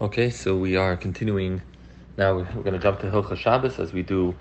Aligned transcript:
Okay, 0.00 0.28
so 0.30 0.56
we 0.56 0.74
are 0.74 0.96
continuing. 0.96 1.62
Now 2.16 2.34
we're 2.34 2.62
going 2.62 2.72
to 2.72 2.80
jump 2.80 2.98
to 3.02 3.06
Hilcha 3.06 3.36
Shabbos 3.36 3.78
as 3.78 3.92
we 3.92 4.02
do 4.02 4.34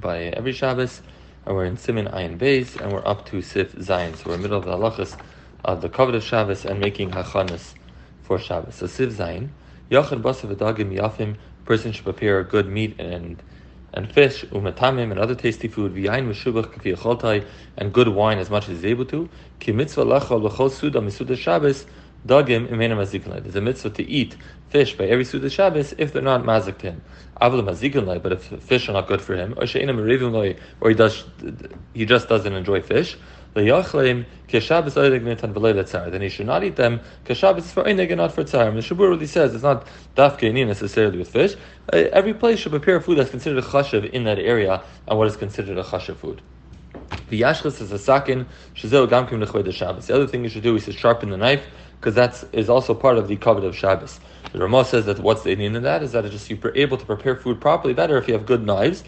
by 0.00 0.26
every 0.26 0.52
Shabbos, 0.52 1.02
and 1.44 1.56
we're 1.56 1.64
in 1.64 1.76
Siman 1.76 2.08
Ayin 2.14 2.38
Beis, 2.38 2.80
and 2.80 2.92
we're 2.92 3.04
up 3.04 3.26
to 3.26 3.42
Sif 3.42 3.72
Zayin. 3.72 4.14
So 4.14 4.26
we're 4.26 4.34
in 4.36 4.42
the 4.42 4.48
middle 4.48 4.58
of 4.58 4.64
the 4.64 4.70
halachas 4.70 5.20
of 5.64 5.80
the 5.80 5.88
covet 5.88 6.14
of 6.14 6.22
Shabbos 6.22 6.64
and 6.64 6.78
making 6.78 7.10
hachanas 7.10 7.74
for 8.22 8.38
Shabbos. 8.38 8.76
So 8.76 8.86
Sif 8.86 9.10
Zayin, 9.10 9.48
Yachad 9.90 10.22
Basav 10.22 10.54
Adagim 10.54 10.96
Yafim, 10.96 11.38
person 11.64 11.90
should 11.90 12.04
prepare 12.04 12.44
good 12.44 12.68
meat 12.68 12.94
and 13.00 13.42
and 13.94 14.12
fish, 14.12 14.44
umatamim, 14.46 15.10
and 15.10 15.18
other 15.18 15.34
tasty 15.34 15.66
food, 15.66 15.92
v'yain 15.92 16.28
v'shubach 16.28 16.66
k'fi 16.72 17.44
and 17.76 17.92
good 17.92 18.08
wine 18.08 18.38
as 18.38 18.48
much 18.48 18.68
as 18.68 18.76
he's 18.76 18.84
able 18.84 19.04
to. 19.06 19.28
Ki 19.58 19.72
mitzvah 19.72 20.04
lachal 20.04 20.40
l'chol 20.40 20.70
suda 20.70 21.00
misuda 21.00 21.36
Shabbos, 21.36 21.84
dagim 22.26 22.68
imena 22.68 22.96
mazikin 22.96 23.42
There's 23.42 23.56
a 23.56 23.60
mitzvah 23.60 23.90
to 23.90 24.02
eat 24.02 24.36
fish 24.68 24.96
by 24.96 25.04
every 25.04 25.24
suda 25.24 25.50
Shabbos 25.50 25.94
if 25.98 26.12
they're 26.12 26.22
not 26.22 26.42
mazik 26.42 26.78
to 26.78 26.92
him. 26.92 27.02
Avla 27.40 27.62
mazikin 27.62 28.22
but 28.22 28.32
if 28.32 28.42
fish 28.62 28.88
are 28.88 28.92
not 28.92 29.06
good 29.08 29.20
for 29.20 29.36
him, 29.36 29.54
or 29.56 29.66
she'ena 29.66 29.92
merivim 29.92 30.56
or 30.80 30.88
he 30.88 30.94
does, 30.94 31.24
he 31.92 32.04
just 32.06 32.28
doesn't 32.28 32.52
enjoy 32.52 32.80
fish. 32.80 33.16
Then 33.54 33.66
he 33.66 33.70
should 36.28 36.46
not 36.46 36.64
eat 36.64 36.74
them. 36.74 37.00
Keshabbos 37.24 37.58
is 37.58 37.72
for 37.72 37.84
einig 37.84 38.08
and 38.08 38.16
not 38.16 38.32
for 38.32 38.42
tzar. 38.42 38.72
The 38.72 38.80
Shabur 38.80 39.10
really 39.10 39.28
says 39.28 39.54
it's 39.54 39.62
not 39.62 39.86
dafke 40.16 40.52
necessarily 40.66 41.18
with 41.18 41.28
fish. 41.28 41.54
Uh, 41.92 41.98
every 42.12 42.34
place 42.34 42.58
should 42.58 42.72
prepare 42.72 43.00
food 43.00 43.18
that's 43.18 43.30
considered 43.30 43.62
a 43.62 43.66
chashav 43.66 44.10
in 44.10 44.24
that 44.24 44.40
area 44.40 44.82
and 45.06 45.16
what 45.16 45.28
is 45.28 45.36
considered 45.36 45.78
a 45.78 45.84
chashav 45.84 46.16
food. 46.16 46.42
The 47.28 47.44
other 50.14 50.26
thing 50.26 50.42
you 50.42 50.50
should 50.50 50.62
do 50.62 50.74
is 50.76 50.84
to 50.86 50.92
sharpen 50.92 51.30
the 51.30 51.36
knife 51.36 51.64
because 52.00 52.14
that 52.14 52.44
is 52.52 52.68
also 52.68 52.94
part 52.94 53.18
of 53.18 53.28
the 53.28 53.36
covet 53.36 53.64
of 53.64 53.76
Shabbos. 53.76 54.20
The 54.52 54.60
Ramah 54.60 54.84
says 54.84 55.06
that 55.06 55.18
what's 55.18 55.42
the 55.42 55.50
Indian 55.50 55.74
in 55.74 55.82
that 55.82 56.02
is 56.02 56.12
that 56.12 56.24
it's 56.24 56.32
just 56.32 56.48
you're 56.50 56.76
able 56.76 56.96
to 56.96 57.04
prepare 57.04 57.34
food 57.36 57.60
properly 57.60 57.94
better 57.94 58.16
if 58.18 58.28
you 58.28 58.34
have 58.34 58.46
good 58.46 58.64
knives. 58.64 59.02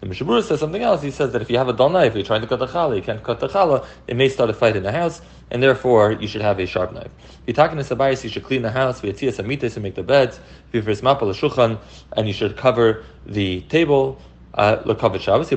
The 0.00 0.08
Mishabura 0.08 0.42
says 0.42 0.58
something 0.58 0.82
else. 0.82 1.00
He 1.00 1.12
says 1.12 1.32
that 1.32 1.42
if 1.42 1.48
you 1.48 1.56
have 1.58 1.68
a 1.68 1.72
dull 1.72 1.88
knife, 1.88 2.16
you're 2.16 2.24
trying 2.24 2.40
to 2.40 2.48
cut 2.48 2.58
the 2.58 2.66
challah, 2.66 2.96
you 2.96 3.02
can't 3.02 3.22
cut 3.22 3.38
the 3.38 3.48
challah, 3.48 3.86
it 4.08 4.16
may 4.16 4.28
start 4.28 4.50
a 4.50 4.52
fight 4.52 4.74
in 4.74 4.82
the 4.82 4.90
house, 4.90 5.22
and 5.52 5.62
therefore 5.62 6.10
you 6.10 6.26
should 6.26 6.42
have 6.42 6.58
a 6.58 6.66
sharp 6.66 6.92
knife. 6.92 7.10
If 7.22 7.40
you're 7.46 7.54
talking 7.54 7.78
to 7.78 7.84
sabayis, 7.84 8.24
you 8.24 8.28
should 8.28 8.42
clean 8.42 8.62
the 8.62 8.70
house, 8.72 9.00
we 9.00 9.10
have 9.10 9.16
amites 9.16 9.74
and 9.74 9.82
make 9.84 9.94
the 9.94 10.02
beds, 10.02 10.40
if 10.72 10.84
you're 10.84 10.94
shulchan, 10.96 11.78
and 12.16 12.26
you 12.26 12.34
should 12.34 12.56
cover 12.56 13.04
the 13.26 13.60
table, 13.62 14.20
uh, 14.54 14.78
Lakavat 14.78 15.20
Shabbos. 15.20 15.48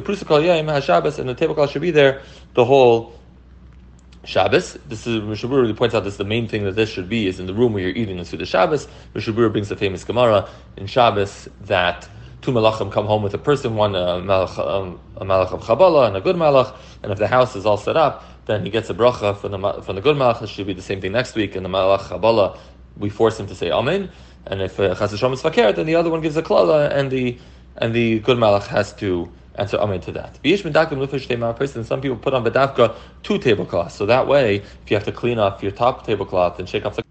Shabbos, 0.83 1.19
and 1.19 1.27
the 1.27 1.33
tablecloth 1.33 1.71
should 1.71 1.81
be 1.81 1.91
there 1.91 2.21
the 2.53 2.65
whole 2.65 3.19
Shabbos. 4.25 4.73
This 4.87 5.05
is 5.05 5.21
Mishabura 5.21 5.61
really 5.61 5.73
points 5.73 5.93
out 5.93 6.03
this 6.03 6.13
is 6.13 6.17
the 6.17 6.25
main 6.25 6.47
thing 6.47 6.63
that 6.63 6.75
this 6.75 6.89
should 6.89 7.07
be 7.07 7.27
is 7.27 7.39
in 7.39 7.45
the 7.45 7.53
room 7.53 7.73
where 7.73 7.83
you're 7.83 7.95
eating 7.95 8.17
the 8.17 8.25
Suda 8.25 8.45
Shabbos. 8.45 8.87
Mishabura 9.13 9.51
brings 9.51 9.69
the 9.69 9.75
famous 9.75 10.03
Gemara 10.03 10.49
in 10.77 10.87
Shabbos 10.87 11.47
that 11.61 12.09
two 12.41 12.51
malachim 12.51 12.91
come 12.91 13.05
home 13.05 13.21
with 13.21 13.33
a 13.33 13.37
person, 13.37 13.75
one 13.75 13.95
a 13.95 14.19
malach, 14.21 14.57
um, 14.57 14.99
a 15.17 15.25
malach 15.25 15.51
of 15.51 15.61
Chabala 15.61 16.07
and 16.07 16.17
a 16.17 16.21
good 16.21 16.35
malach, 16.35 16.75
and 17.03 17.11
if 17.11 17.19
the 17.19 17.27
house 17.27 17.55
is 17.55 17.65
all 17.65 17.77
set 17.77 17.97
up, 17.97 18.23
then 18.45 18.63
he 18.65 18.71
gets 18.71 18.89
a 18.89 18.93
bracha 18.93 19.37
from 19.37 19.51
the, 19.51 19.81
from 19.81 19.95
the 19.95 20.01
good 20.01 20.15
malach. 20.15 20.41
It 20.41 20.49
should 20.49 20.67
be 20.67 20.73
the 20.73 20.81
same 20.81 21.01
thing 21.01 21.11
next 21.11 21.35
week, 21.35 21.55
and 21.55 21.63
the 21.63 21.69
malach 21.69 22.01
Chabala, 22.01 22.57
we 22.97 23.09
force 23.09 23.39
him 23.39 23.47
to 23.47 23.55
say 23.55 23.71
Amen. 23.71 24.09
And 24.47 24.61
if 24.61 24.79
uh, 24.79 24.95
Chas 24.95 25.21
uh, 25.23 25.31
is 25.31 25.41
fakir, 25.41 25.71
then 25.73 25.85
the 25.85 25.95
other 25.95 26.09
one 26.09 26.21
gives 26.21 26.37
a 26.37 26.43
klala, 26.43 26.91
and 26.91 27.11
the 27.11 27.37
and 27.77 27.93
the 27.93 28.19
good 28.19 28.37
malach 28.37 28.67
has 28.67 28.93
to 28.93 29.31
answer 29.57 29.77
amen 29.77 30.01
to 30.01 30.11
that. 30.13 30.39
person. 31.57 31.83
Some 31.83 32.01
people 32.01 32.17
put 32.17 32.33
on 32.33 32.43
bedavka 32.43 32.95
two 33.23 33.37
tablecloths, 33.37 33.95
so 33.95 34.05
that 34.05 34.27
way, 34.27 34.57
if 34.57 34.91
you 34.91 34.95
have 34.95 35.05
to 35.05 35.11
clean 35.11 35.39
off 35.39 35.63
your 35.63 35.71
top 35.71 36.05
tablecloth 36.05 36.59
and 36.59 36.67
shake 36.67 36.85
off 36.85 36.95
the 36.95 37.03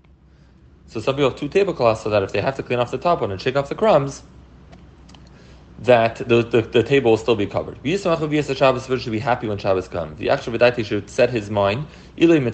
so 0.86 1.00
some 1.00 1.16
people 1.16 1.30
have 1.30 1.38
two 1.38 1.48
tablecloths, 1.48 2.02
so 2.02 2.10
that 2.10 2.22
if 2.22 2.32
they 2.32 2.40
have 2.40 2.56
to 2.56 2.62
clean 2.62 2.78
off 2.78 2.90
the 2.90 2.98
top 2.98 3.20
one 3.20 3.32
and 3.32 3.40
shake 3.40 3.56
off 3.56 3.68
the 3.68 3.74
crumbs, 3.74 4.22
that 5.80 6.16
the, 6.16 6.42
the, 6.42 6.62
the, 6.62 6.82
table 6.82 7.10
will 7.10 7.18
still 7.18 7.34
be 7.34 7.46
covered. 7.46 7.76
Shabbos 7.84 8.86
should 8.86 9.12
be 9.12 9.18
happy 9.18 9.48
when 9.48 9.58
Shabbos 9.58 9.88
comes. 9.88 10.18
The 10.18 10.30
actual 10.30 10.52
Vedaiti 10.52 10.84
should 10.84 11.10
set 11.10 11.30
his 11.30 11.50
mind. 11.50 11.86
If 12.16 12.30
an 12.30 12.46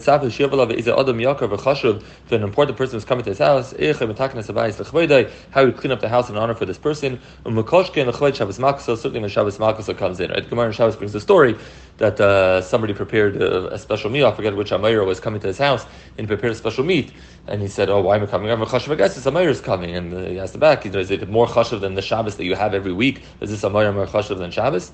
important 2.43 2.79
person 2.79 2.97
is 2.97 3.05
coming 3.05 3.25
to 3.25 3.31
his 3.31 3.39
house, 3.39 3.73
how 3.73 5.67
he 5.67 5.73
clean 5.73 5.93
up 5.93 6.01
the 6.01 6.09
house 6.09 6.31
in 6.31 6.39
honor 6.39 6.55
for 6.55 6.65
this 6.65 6.79
person. 6.79 7.21
Certainly 7.45 9.21
when 9.21 9.29
Shabbos 9.29 9.59
Malkusa 9.59 9.99
comes 9.99 10.21
in. 10.21 10.31
Right? 10.31 10.49
Gemara 10.49 10.69
in 10.69 10.73
Shabbos 10.73 10.97
brings 10.97 11.13
the 11.13 11.21
story 11.21 11.57
that 11.99 12.19
uh, 12.19 12.63
somebody 12.63 12.95
prepared 12.95 13.37
a, 13.37 13.75
a, 13.75 13.79
special 13.79 14.09
meal. 14.09 14.27
I 14.27 14.35
forget 14.35 14.57
which 14.57 14.71
Amira 14.71 15.05
was 15.05 15.21
coming 15.21 15.43
to 15.43 15.49
his 15.49 15.59
house 15.59 15.85
and 16.17 16.27
prepared 16.27 16.53
a 16.53 16.57
special 16.57 16.83
meat. 16.83 17.13
And 17.51 17.61
he 17.61 17.69
said, 17.69 17.91
"Oh, 17.91 18.01
why 18.01 18.17
am 18.17 18.23
I 18.23 18.27
coming? 18.27 18.49
I'm 18.49 18.63
a 18.63 18.67
chashav 18.67 18.97
guess. 18.97 19.17
This 19.17 19.27
Amira 19.27 19.49
is 19.49 19.61
coming." 19.61 19.97
And 19.97 20.13
he 20.29 20.39
asked 20.39 20.53
the 20.53 20.59
back, 20.59 20.87
"Is 20.87 21.11
it 21.11 21.29
more 21.29 21.49
chashav 21.49 21.81
than 21.81 21.95
the 21.95 22.03
Shabbos 22.03 22.37
that 22.37 22.45
you 22.45 22.55
have 22.55 22.75
every 22.75 22.93
week? 22.93 23.25
Is 23.41 23.51
this 23.51 23.63
Amira 23.63 23.93
more 23.93 24.07
chashav 24.07 24.39
than 24.39 24.53
Shabbos?" 24.53 24.93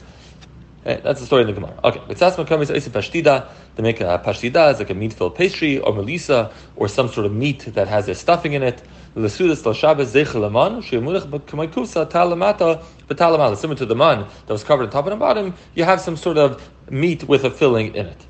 Eh, 0.87 1.00
that's 1.03 1.19
the 1.19 1.27
story 1.27 1.43
in 1.43 1.49
the 1.49 1.53
Gemara. 1.53 1.75
Okay, 1.83 1.99
Mitzas 2.09 2.37
Makamis 2.37 2.71
Oisi 2.71 2.91
Pashtida, 2.91 3.49
they 3.75 3.83
make 3.83 4.00
a 4.00 4.22
pashtida, 4.25 4.71
it's 4.71 4.78
like 4.78 4.89
a 4.89 4.94
meat 4.94 5.12
filled 5.12 5.34
pastry, 5.34 5.81
or 5.81 5.93
melissa, 5.93 6.53
or 6.77 6.87
some 6.87 7.09
sort 7.09 7.27
of 7.27 7.33
meat 7.33 7.65
that 7.75 7.89
has 7.89 8.09
a 8.09 8.15
stuffing 8.15 8.53
in 8.53 8.62
it. 8.62 8.81
L'sudas 9.17 9.67
lo 9.67 9.73
Shabbos 9.73 10.15
zeichel 10.15 10.47
aman, 10.47 10.81
she'emunach 10.83 11.28
b'kamay 11.28 11.73
kusa 11.73 12.06
talamata 12.09 12.84
v'talamata. 13.09 13.56
Similar 13.56 13.78
to 13.78 13.87
the 13.87 13.97
man 13.97 14.27
that 14.47 14.53
was 14.53 14.62
covered 14.62 14.84
on 14.84 14.91
top 14.91 15.06
and 15.06 15.12
the 15.12 15.17
bottom, 15.17 15.55
you 15.75 15.83
have 15.83 16.00
some 16.00 16.17
sort 16.17 16.38
of 16.38 16.62
meat 16.88 17.25
with 17.25 17.44
a 17.44 17.50
filling 17.50 17.93
in 17.97 18.06
it. 18.06 18.25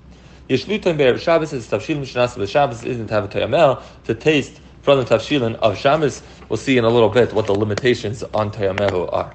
Yeshlutan 0.48 0.96
be'er 0.96 1.18
Shabbos 1.18 1.52
is 1.52 1.66
tavshil 1.66 1.98
mishanas 1.98 2.48
Shabbos 2.48 2.84
isn't 2.84 3.10
have 3.10 3.24
a 3.24 3.28
tayamel 3.28 3.82
to 4.04 4.14
taste 4.14 4.60
from 4.80 5.00
the 5.00 5.04
tavshilin 5.04 5.56
of 5.56 5.76
Shabbos. 5.76 6.22
We'll 6.48 6.56
see 6.56 6.78
in 6.78 6.84
a 6.84 6.90
little 6.90 7.08
bit 7.08 7.32
what 7.32 7.48
the 7.48 7.54
limitations 7.54 8.22
on 8.32 8.52
tayamehu 8.52 9.12
are. 9.12 9.34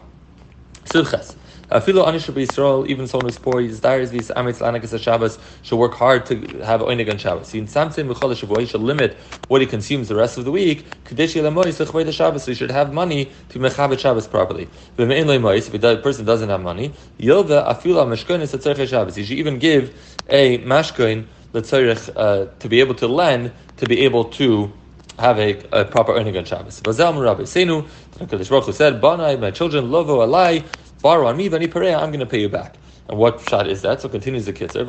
Surches. 0.92 1.38
Afilo 1.72 2.06
Anisha 2.06 2.34
Yisrael, 2.34 2.86
even 2.86 3.08
someone 3.08 3.28
who's 3.28 3.38
poor, 3.38 3.62
desires 3.62 4.12
these 4.12 4.28
Amitz 4.32 4.60
Lanakas 4.60 5.02
Shabbos 5.02 5.40
should 5.62 5.78
work 5.78 5.94
hard 5.94 6.26
to 6.26 6.36
have 6.66 6.82
Oinig 6.82 7.10
on 7.10 7.18
Shabbos. 7.18 7.54
In 7.54 7.66
Samson 7.66 8.10
Mechol 8.10 8.36
Shavuot, 8.36 8.60
he 8.60 8.66
should 8.66 8.82
limit 8.82 9.16
what 9.48 9.62
he 9.62 9.68
consumes 9.68 10.10
the 10.10 10.16
rest 10.16 10.38
of 10.38 10.44
the 10.44 10.52
week. 10.52 10.86
Kadeshi 11.06 11.42
Lemois 11.42 11.68
Lechvei 11.68 12.12
Shabbos, 12.12 12.44
so 12.44 12.52
he 12.52 12.56
should 12.56 12.72
have 12.72 12.94
money 12.94 13.32
to 13.48 13.60
Mechabit 13.60 14.00
Shabbos 14.00 14.28
properly. 14.28 14.68
V'mein 14.98 15.28
Lemois, 15.28 15.74
if 15.74 15.80
the 15.80 15.96
person 16.00 16.26
doesn't 16.26 16.50
have 16.50 16.62
money, 16.62 16.94
Yilva 17.18 17.66
Afilo 17.70 18.82
a 18.82 18.88
Shabbos. 18.88 19.16
He 19.16 19.24
should 19.24 19.38
even 19.38 19.60
give 19.60 19.96
a 20.28 20.58
Mashkoin 20.58 21.26
uh, 21.54 22.46
to 22.60 22.68
be 22.68 22.82
able 22.82 22.96
to 22.96 23.08
lend, 23.08 23.54
to 23.78 23.88
be 23.88 24.02
able 24.02 24.26
to 24.26 24.74
have 25.20 25.40
a, 25.40 25.60
a 25.72 25.86
proper 25.86 26.16
earning 26.16 26.38
on 26.38 26.46
Shabbos. 26.46 26.82
Vazel 26.82 27.14
Murabi 27.14 27.42
Senu, 27.44 27.88
the 28.18 28.26
Kaddish 28.26 28.50
Baruch 28.50 28.74
said, 28.74 29.02
Banai, 29.02 29.40
my 29.40 29.52
children, 29.52 29.90
Lovo 29.90 30.26
Alai, 30.26 30.66
borrow 31.02 31.28
on 31.28 31.38
me, 31.38 31.50
Vani 31.50 31.68
Perea, 31.68 31.98
I'm 31.98 32.10
going 32.10 32.20
to 32.20 32.26
pay 32.26 32.42
you 32.42 32.50
back. 32.50 32.76
And 33.12 33.20
what 33.20 33.42
shot 33.42 33.68
is 33.68 33.82
that? 33.82 34.02
So 34.02 34.08
continues 34.08 34.46
the 34.46 34.54
kitzur. 34.54 34.88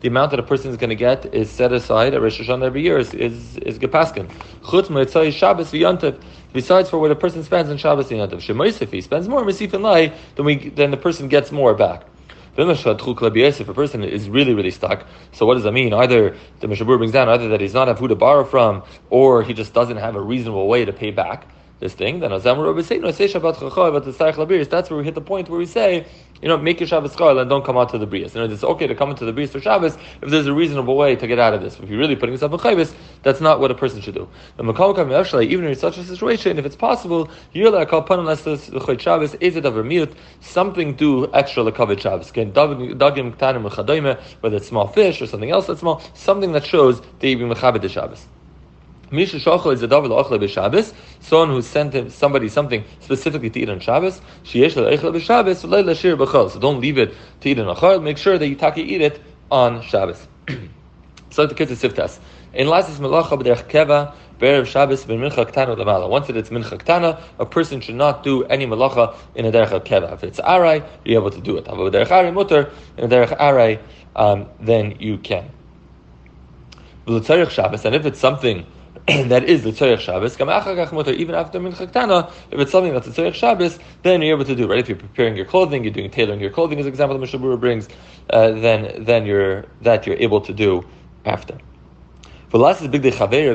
The 0.00 0.08
amount 0.08 0.30
that 0.30 0.38
a 0.38 0.42
person 0.44 0.70
is 0.70 0.76
going 0.76 0.90
to 0.90 0.96
get 0.96 1.34
is 1.34 1.50
set 1.50 1.72
aside 1.72 2.14
at 2.14 2.22
Rosh 2.22 2.40
Hashanah 2.40 2.66
every 2.66 2.82
year 2.82 2.98
is 2.98 3.12
is, 3.14 3.56
is 3.58 3.78
gepaskin. 3.78 4.30
Besides 6.52 6.88
for 6.88 6.98
what 6.98 7.10
a 7.10 7.16
person 7.16 7.42
spends 7.42 7.68
on 7.68 7.78
Shabbos 7.78 8.10
and 8.12 8.20
Yantav. 8.20 8.80
If 8.80 8.92
he 8.92 9.00
spends 9.00 9.28
more, 9.28 9.44
then 9.44 10.44
we 10.44 10.68
then 10.68 10.90
the 10.92 10.96
person 10.96 11.26
gets 11.26 11.50
more 11.50 11.74
back. 11.74 12.04
If 12.58 13.68
a 13.68 13.74
person 13.74 14.02
is 14.02 14.28
really, 14.28 14.52
really 14.52 14.72
stuck, 14.72 15.06
so 15.32 15.46
what 15.46 15.54
does 15.54 15.62
that 15.62 15.72
mean? 15.72 15.92
Either 15.94 16.36
the 16.58 16.66
Mishabur 16.66 16.98
brings 16.98 17.12
down 17.12 17.28
either 17.28 17.48
that 17.50 17.60
he's 17.60 17.72
not 17.72 17.86
have 17.86 18.00
who 18.00 18.08
to 18.08 18.16
borrow 18.16 18.44
from, 18.44 18.82
or 19.10 19.44
he 19.44 19.54
just 19.54 19.72
doesn't 19.72 19.98
have 19.98 20.16
a 20.16 20.20
reasonable 20.20 20.66
way 20.66 20.84
to 20.84 20.92
pay 20.92 21.12
back 21.12 21.46
this 21.78 21.94
thing, 21.94 22.18
then 22.18 22.30
that's 22.30 22.44
where 22.44 22.74
we 24.98 25.04
hit 25.04 25.14
the 25.14 25.20
point 25.24 25.48
where 25.48 25.58
we 25.58 25.66
say, 25.66 26.04
you 26.42 26.48
know, 26.48 26.56
make 26.56 26.80
your 26.80 26.86
Shabbos 26.86 27.14
Chayil 27.16 27.40
and 27.40 27.50
don't 27.50 27.64
come 27.64 27.76
out 27.76 27.88
to 27.90 27.98
the 27.98 28.06
Brias. 28.06 28.34
You 28.34 28.40
know, 28.40 28.52
it's 28.52 28.64
okay 28.64 28.86
to 28.86 28.94
come 28.94 29.10
into 29.10 29.24
the 29.24 29.32
Brias 29.32 29.50
for 29.50 29.60
Shabbos 29.60 29.96
if 30.22 30.30
there's 30.30 30.46
a 30.46 30.52
reasonable 30.52 30.96
way 30.96 31.16
to 31.16 31.26
get 31.26 31.38
out 31.38 31.54
of 31.54 31.62
this. 31.62 31.78
If 31.78 31.88
you're 31.88 31.98
really 31.98 32.16
putting 32.16 32.34
yourself 32.34 32.52
in 32.52 32.58
Chayvis, 32.58 32.94
that's 33.22 33.40
not 33.40 33.60
what 33.60 33.70
a 33.70 33.74
person 33.74 34.00
should 34.00 34.14
do. 34.14 34.28
The 34.56 35.40
even 35.40 35.64
in 35.64 35.74
such 35.74 35.98
a 35.98 36.04
situation, 36.04 36.58
if 36.58 36.66
it's 36.66 36.76
possible, 36.76 37.28
you're 37.52 37.70
like 37.70 37.92
oh, 37.92 38.04
unless 38.10 38.42
the 38.42 38.56
Shabbos 38.98 39.34
is 39.34 39.56
it 39.56 39.64
of 39.64 39.76
a 39.76 40.08
something 40.40 40.94
do 40.94 41.30
extra 41.34 41.64
lekavit 41.64 42.00
Shabbos. 42.00 42.30
Again, 42.30 42.52
dagim 42.52 43.36
ktanim 43.36 44.18
whether 44.40 44.56
it's 44.56 44.68
small 44.68 44.88
fish 44.88 45.20
or 45.20 45.26
something 45.26 45.50
else 45.50 45.66
that's 45.66 45.80
small, 45.80 46.02
something 46.14 46.52
that 46.52 46.64
shows 46.64 47.00
that 47.00 47.28
you've 47.28 47.40
been 47.40 47.48
the 47.48 47.88
Shabbos. 47.88 48.26
Misha 49.10 49.38
Shochel 49.38 49.72
is 49.72 49.82
a 49.82 49.88
davar 49.88 50.08
la'ochle 50.08 50.38
b'Shabbos. 50.38 50.92
Someone 51.20 51.48
who 51.48 51.62
sent 51.62 51.94
him 51.94 52.10
somebody 52.10 52.48
something 52.48 52.84
specifically 53.00 53.48
to 53.48 53.60
eat 53.60 53.70
on 53.70 53.80
Shabbos. 53.80 54.20
Sheyesh 54.44 54.74
la'ochle 54.74 55.14
b'Shabbos 55.14 55.64
v'lei 55.64 55.82
lashir 55.82 56.14
b'chol. 56.14 56.50
So 56.50 56.58
don't 56.58 56.80
leave 56.80 56.98
it 56.98 57.14
to 57.40 57.48
eat 57.48 57.58
on 57.58 57.74
Achar. 57.74 58.02
Make 58.02 58.18
sure 58.18 58.36
that 58.36 58.46
you 58.46 58.54
taki 58.54 58.82
eat 58.82 59.00
it 59.00 59.20
on 59.50 59.80
Shabbos. 59.80 60.28
so 61.30 61.46
the 61.46 61.54
kids 61.54 61.72
are 61.72 61.88
siftas. 61.88 62.18
In 62.52 62.66
lasis 62.66 62.98
melacha 62.98 63.40
b'derech 63.40 63.70
keva 63.70 64.14
berev 64.38 64.66
Shabbos 64.66 65.04
ben 65.06 65.20
mincha 65.20 65.50
ktana 65.50 65.74
lamala. 65.74 66.06
Once 66.06 66.28
it's 66.28 66.50
mincha 66.50 66.78
ktana, 66.78 67.22
a 67.38 67.46
person 67.46 67.80
should 67.80 67.94
not 67.94 68.22
do 68.22 68.44
any 68.44 68.66
melacha 68.66 69.16
in 69.34 69.46
a 69.46 69.52
derech 69.52 69.86
keva. 69.86 70.12
If 70.12 70.22
it's 70.22 70.40
aray, 70.40 70.84
you're 71.06 71.22
able 71.22 71.30
to 71.30 71.40
do 71.40 71.56
it. 71.56 71.66
If 71.66 71.72
it's 71.72 71.96
derech 71.96 72.10
aray 72.10 72.30
mutter, 72.30 72.70
in 72.98 73.04
a 73.04 73.08
derech 73.08 73.34
aray, 73.40 73.80
um, 74.16 74.50
then 74.60 74.96
you 75.00 75.16
can. 75.16 75.50
And 77.06 77.24
if 77.26 78.04
it's 78.04 78.18
something 78.18 78.66
that 79.06 79.44
is 79.44 79.62
the 79.62 79.70
Tzorech 79.70 80.00
Shabbos. 80.00 80.34
Even 80.34 81.34
after 81.34 81.60
Mincha 81.60 81.86
Ktana, 81.90 82.32
if 82.50 82.58
it's 82.58 82.72
something 82.72 82.92
that's 82.92 83.06
a 83.06 83.10
Tzorech 83.10 83.34
Shabbos, 83.34 83.78
then 84.02 84.22
you're 84.22 84.36
able 84.36 84.44
to 84.44 84.54
do 84.54 84.66
right. 84.66 84.78
If 84.78 84.88
you're 84.88 84.98
preparing 84.98 85.36
your 85.36 85.46
clothing, 85.46 85.84
you're 85.84 85.92
doing 85.92 86.10
tailoring 86.10 86.40
your 86.40 86.50
clothing, 86.50 86.78
as 86.78 86.86
example 86.86 87.18
the 87.18 87.26
Mishabura 87.26 87.58
brings, 87.60 87.88
uh, 88.30 88.52
then 88.52 89.04
then 89.04 89.26
you're 89.26 89.66
that 89.82 90.06
you're 90.06 90.16
able 90.16 90.40
to 90.40 90.52
do 90.52 90.84
after. 91.24 91.58
For 92.50 92.58
last 92.58 92.80
is 92.80 92.88
big 92.88 93.02
de 93.02 93.10
chaver 93.10 93.54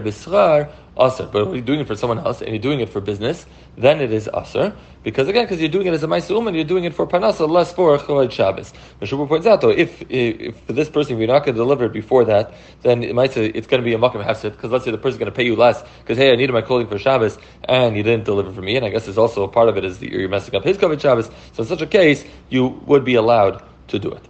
Aser. 0.99 1.29
But 1.31 1.47
when 1.47 1.55
you're 1.55 1.65
doing 1.65 1.79
it 1.79 1.87
for 1.87 1.95
someone 1.95 2.19
else 2.19 2.41
and 2.41 2.51
you're 2.51 2.59
doing 2.59 2.79
it 2.79 2.89
for 2.89 3.01
business, 3.01 3.45
then 3.75 3.99
it 4.01 4.11
is 4.11 4.29
Aser. 4.35 4.75
Because 5.01 5.27
again, 5.27 5.45
because 5.45 5.59
you're 5.59 5.69
doing 5.69 5.87
it 5.87 5.93
as 5.93 6.03
a 6.03 6.07
Maisum 6.07 6.47
and 6.47 6.55
you're 6.55 6.63
doing 6.63 6.83
it 6.83 6.93
for 6.93 7.07
Parnasa, 7.07 7.49
less 7.49 7.73
for 7.73 7.97
Chavod 7.97 8.31
Shabbos. 8.31 8.71
Meshuber 9.01 9.27
points 9.27 9.47
out 9.47 9.61
though, 9.61 9.71
if, 9.71 10.03
if 10.09 10.55
for 10.61 10.73
this 10.73 10.89
person 10.89 11.17
you're 11.17 11.27
not 11.27 11.39
going 11.39 11.55
to 11.55 11.59
deliver 11.59 11.85
it 11.85 11.93
before 11.93 12.23
that, 12.25 12.53
then 12.83 13.03
it 13.03 13.15
might 13.15 13.33
say 13.33 13.47
it's 13.47 13.67
going 13.67 13.81
to 13.81 13.85
be 13.85 13.93
a 13.93 13.97
Makam 13.97 14.23
Hefset, 14.23 14.51
because 14.51 14.71
let's 14.71 14.85
say 14.85 14.91
the 14.91 14.97
person's 14.97 15.17
going 15.17 15.31
to 15.31 15.35
pay 15.35 15.43
you 15.43 15.55
less, 15.55 15.83
because 15.99 16.17
hey, 16.17 16.31
I 16.31 16.35
needed 16.35 16.53
my 16.53 16.61
clothing 16.61 16.87
for 16.87 16.99
Shabbos, 16.99 17.37
and 17.63 17.97
you 17.97 18.03
didn't 18.03 18.25
deliver 18.25 18.53
for 18.53 18.61
me, 18.61 18.77
and 18.77 18.85
I 18.85 18.89
guess 18.89 19.05
there's 19.05 19.17
also 19.17 19.43
a 19.43 19.49
part 19.49 19.67
of 19.67 19.75
it 19.75 19.83
is 19.83 19.99
that 19.99 20.09
you're 20.09 20.29
messing 20.29 20.55
up 20.55 20.63
his 20.63 20.77
Chavod 20.77 21.01
Shabbos. 21.01 21.29
So 21.53 21.63
in 21.63 21.67
such 21.67 21.81
a 21.81 21.87
case, 21.87 22.23
you 22.49 22.67
would 22.85 23.03
be 23.03 23.15
allowed 23.15 23.61
to 23.87 23.99
do 23.99 24.11
it. 24.11 24.23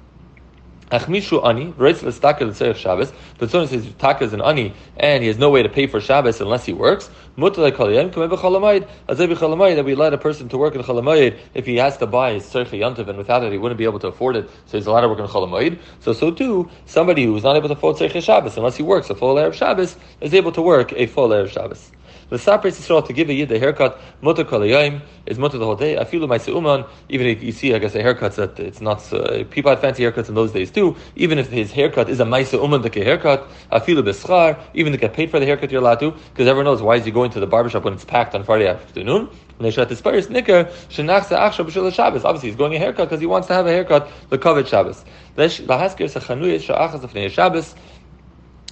Achmishu 0.94 1.44
ani, 1.44 1.74
v'reitz 1.74 2.04
l'staka 2.04 2.46
l'tzerich 2.46 2.76
Shabbos. 2.76 3.12
The 3.40 3.48
Tzorah 3.48 3.68
says 3.68 3.92
taka 3.98 4.26
is 4.26 4.34
an 4.34 4.42
ani, 4.42 4.76
and 4.96 5.24
he 5.24 5.28
has 5.28 5.40
no 5.40 5.50
way 5.50 5.64
to 5.64 5.70
pay 5.70 5.88
for 5.88 6.00
Shabbos 6.00 6.40
unless 6.40 6.66
he 6.66 6.74
works. 6.74 7.10
Mutalei 7.36 7.72
kaliyim 7.72 8.12
kamei 8.12 8.30
b'chalamayid. 8.30 8.88
Azay 9.10 9.28
b'chalamayid 9.28 9.78
that 9.78 9.86
we 9.86 9.96
let 9.96 10.14
a 10.14 10.20
person 10.20 10.50
to 10.50 10.58
work 10.60 10.76
in 10.76 10.84
chalamayid 10.84 11.40
if 11.56 11.66
he 11.66 11.78
has 11.78 11.98
to 11.98 12.06
buy 12.06 12.34
his 12.34 12.44
tzerich 12.44 12.80
yantiv, 12.80 13.08
and 13.08 13.18
without 13.18 13.44
it 13.44 13.52
he 13.52 13.58
wouldn't 13.58 13.80
be 13.80 13.86
able 13.86 13.98
to 13.98 14.08
afford 14.10 14.36
it. 14.36 14.48
So 14.68 14.78
he's 14.78 14.86
allowed 14.86 15.02
to 15.02 15.10
work 15.10 15.18
in 15.18 15.26
chalamayid. 15.26 15.80
So 16.00 16.14
so 16.14 16.30
too, 16.30 16.70
somebody 16.86 17.26
who 17.26 17.36
is 17.36 17.42
not 17.42 17.56
able 17.56 17.70
to 17.70 17.74
afford 17.74 17.96
tzerich 17.96 18.22
Shabbos 18.22 18.56
unless 18.56 18.78
he 18.78 18.84
works 18.84 19.10
a 19.10 19.16
full 19.16 19.34
erev 19.34 19.56
Shabbos 19.56 19.98
is 20.22 20.36
able 20.36 20.52
to 20.52 20.62
work 20.62 20.94
a 20.94 21.08
full 21.08 21.30
erev 21.30 21.50
Shabbos. 21.50 21.92
The 22.34 22.40
Sapres 22.40 22.80
Yisrael 22.80 23.06
to 23.06 23.14
give 23.14 23.30
a 23.30 23.34
yid 23.36 23.52
a 23.52 23.60
haircut, 23.60 24.02
mutter 24.22 24.44
kolayim 24.44 25.04
is 25.28 25.38
mutter 25.38 25.60
the 25.60 25.66
whole 25.66 25.76
day. 25.76 26.00
I 26.00 26.04
feel 26.04 26.26
my 26.26 26.40
seuman, 26.40 26.90
even 27.08 27.28
if 27.28 27.44
you 27.44 27.52
see, 27.52 27.76
I 27.76 27.78
guess, 27.78 27.94
a 27.94 28.02
haircut 28.02 28.36
that 28.38 28.60
it's 28.60 28.82
not, 28.82 29.14
uh, 29.14 29.44
people 29.52 29.70
had 29.70 29.78
fancy 29.78 30.02
haircuts 30.02 30.30
in 30.30 30.34
those 30.34 30.52
days 30.52 30.72
too, 30.72 30.96
even 31.16 31.38
if 31.38 31.50
his 31.50 31.72
haircut 31.72 32.10
is 32.10 32.20
a 32.20 32.26
maisa 32.26 32.60
uman 32.60 32.82
the 32.82 32.90
haircut, 32.90 33.48
I 33.70 33.80
feel 33.80 34.00
a 34.00 34.02
beschar, 34.02 34.60
even 34.74 34.94
to 34.94 34.98
get 34.98 35.14
paid 35.14 35.30
for 35.30 35.40
the 35.40 35.46
haircut 35.46 35.70
you're 35.70 35.82
allowed 35.82 36.00
to, 36.00 36.10
because 36.10 36.48
everyone 36.48 36.66
knows 36.66 36.82
why 36.82 36.96
is 36.96 37.06
he 37.06 37.12
going 37.12 37.30
to 37.30 37.40
the 37.40 37.46
barbershop 37.46 37.84
when 37.84 37.94
it's 37.94 38.04
packed 38.04 38.34
on 38.34 38.44
Friday 38.44 38.66
afternoon? 38.66 39.30
When 39.58 39.66
they 39.66 39.70
shut 39.70 39.90
the 39.90 39.96
spires 39.96 40.28
nicker, 40.28 40.64
shenachsa 40.90 41.38
achshav 41.38 41.68
b'shul 41.68 41.94
Shabbos. 41.94 42.26
Obviously, 42.26 42.50
he's 42.50 42.58
going 42.58 42.74
a 42.74 42.80
haircut 42.80 43.10
because 43.10 43.20
he 43.20 43.28
wants 43.28 43.48
to 43.50 43.54
have 43.54 43.68
a 43.68 43.70
haircut, 43.70 44.10
the 44.30 44.40
covet 44.40 44.68
Shabbos 44.68 45.06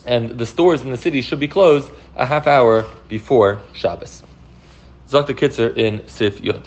and 0.05 0.37
the 0.37 0.45
stores 0.45 0.81
in 0.81 0.91
the 0.91 0.97
city 0.97 1.21
should 1.21 1.39
be 1.39 1.47
closed 1.47 1.89
a 2.15 2.25
half 2.25 2.47
hour 2.47 2.85
before 3.07 3.61
Shabbos. 3.73 4.23
Zakta 5.09 5.33
Kitzer 5.35 5.75
in 5.75 6.07
Sif 6.07 6.41
Yud. 6.41 6.65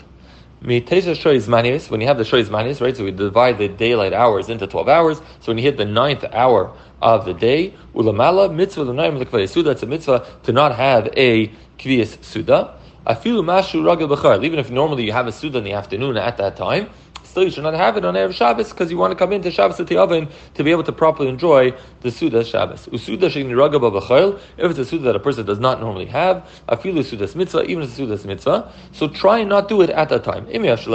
When 0.61 0.71
you 0.71 0.81
have 0.81 0.95
the 1.05 2.23
Shoyz 2.23 2.49
Manis, 2.49 2.81
right, 2.81 2.97
so 2.97 3.03
we 3.03 3.11
divide 3.11 3.57
the 3.57 3.67
daylight 3.67 4.13
hours 4.13 4.49
into 4.49 4.65
12 4.65 4.87
hours. 4.87 5.17
So 5.17 5.51
when 5.51 5.57
you 5.57 5.63
hit 5.63 5.77
the 5.77 5.85
ninth 5.85 6.23
hour 6.31 6.71
of 7.01 7.25
the 7.25 7.33
day, 7.33 7.75
Ulamala, 7.93 8.53
mitzvah 8.53 9.39
it's 9.39 9.83
a 9.83 9.85
mitzvah 9.85 10.25
to 10.43 10.51
not 10.51 10.75
have 10.75 11.09
a 11.15 11.51
Kviyas 11.77 12.23
Suda. 12.23 12.79
Even 13.07 14.59
if 14.59 14.71
normally 14.71 15.05
you 15.05 15.11
have 15.11 15.27
a 15.27 15.31
Suda 15.31 15.59
in 15.59 15.63
the 15.63 15.73
afternoon 15.73 16.17
at 16.17 16.37
that 16.37 16.55
time, 16.55 16.89
still 17.35 17.43
you 17.43 17.51
should 17.51 17.63
not 17.63 17.73
have 17.73 17.97
it 17.97 18.05
on 18.05 18.13
Erev 18.13 18.33
Shabbos 18.33 18.69
because 18.69 18.89
you 18.89 18.97
want 18.97 19.11
to 19.11 19.15
come 19.17 19.33
into 19.33 19.51
Shabbos 19.51 19.77
at 19.81 19.87
the 19.87 19.97
oven 19.97 20.29
to 20.53 20.63
be 20.63 20.71
able 20.71 20.83
to 20.83 20.93
properly 20.93 21.27
enjoy 21.27 21.73
the 21.99 22.09
Suda 22.09 22.45
Shabbos. 22.45 22.87
If 22.87 23.09
it's 23.09 23.23
a 23.25 24.85
Suda 24.85 25.03
that 25.03 25.15
a 25.17 25.19
person 25.19 25.45
does 25.45 25.59
not 25.59 25.81
normally 25.81 26.05
have, 26.05 26.49
afilu 26.69 26.99
Sudas 26.99 27.35
Mitzvah, 27.35 27.65
even 27.65 27.83
if 27.83 27.89
it's 27.89 27.99
a 27.99 28.03
Sudas 28.03 28.23
Mitzvah, 28.23 28.71
so 28.93 29.09
try 29.09 29.39
and 29.39 29.49
not 29.49 29.67
do 29.67 29.81
it 29.81 29.89
at 29.89 30.07
that 30.07 30.23
time. 30.23 30.47
If 30.49 30.63
it's 30.63 30.87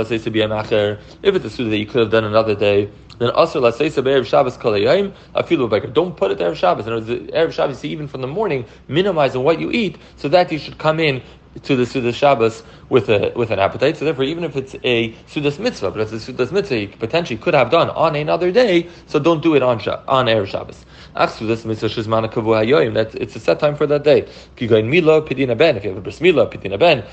a 1.44 1.50
Suda 1.50 1.68
that 1.68 1.76
you 1.76 1.84
could 1.84 2.00
have 2.00 2.10
done 2.10 2.24
another 2.24 2.54
day, 2.54 2.90
then 3.18 3.28
also 3.32 3.60
let's 3.60 3.76
Erev 3.76 4.24
Shabbos 4.24 4.56
Kalayim, 4.56 5.12
afilu 5.34 5.68
Beker. 5.68 5.92
Don't 5.92 6.16
put 6.16 6.30
it 6.30 6.38
Erev 6.38 6.56
Shabbos. 6.56 6.86
Words, 6.86 7.06
Erev 7.06 7.52
Shabbos, 7.52 7.84
even 7.84 8.08
from 8.08 8.22
the 8.22 8.26
morning, 8.26 8.64
minimizing 8.88 9.44
what 9.44 9.60
you 9.60 9.70
eat 9.72 9.98
so 10.16 10.26
that 10.30 10.50
you 10.50 10.58
should 10.58 10.78
come 10.78 11.00
in 11.00 11.20
to 11.62 11.76
the 11.76 11.82
Sudas 11.82 12.14
Shabbos 12.14 12.62
with 12.88 13.08
a 13.08 13.32
with 13.34 13.50
an 13.50 13.58
appetite. 13.58 13.96
So 13.96 14.04
therefore, 14.04 14.24
even 14.24 14.44
if 14.44 14.56
it's 14.56 14.74
a 14.84 15.12
Sudas 15.28 15.58
mitzvah, 15.58 15.90
but 15.90 16.00
it's 16.00 16.12
a 16.12 16.32
Sudas 16.32 16.52
mitzvah 16.52 16.80
you 16.80 16.88
potentially 16.88 17.38
could 17.38 17.54
have 17.54 17.70
done 17.70 17.90
on 17.90 18.14
another 18.16 18.52
day, 18.52 18.88
so 19.06 19.18
don't 19.18 19.42
do 19.42 19.54
it 19.54 19.62
on 19.62 19.80
on 20.08 20.26
Erev 20.26 20.46
Shabbos. 20.46 20.84
Ach 21.16 21.28
Sudas 21.30 21.64
mitzvah 21.64 21.88
shizmana 21.88 22.32
kavu 22.32 22.54
hayoyim. 22.54 22.94
That 22.94 23.14
it's 23.16 23.34
a 23.36 23.40
set 23.40 23.58
time 23.58 23.76
for 23.76 23.86
that 23.86 24.04
day. 24.04 24.22
Kigayin 24.56 24.88
mila 24.88 25.22
pidina 25.22 25.56
ben. 25.56 25.76
If 25.76 25.84
you 25.84 25.90
have 25.90 25.98
a 25.98 26.02
bris 26.02 26.20
mila 26.20 26.46
pidina 26.46 26.78
ben 26.78 27.04